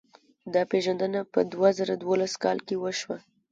[0.53, 3.17] دا پېژندنه په دوه زره دولسم کال کې وشوه.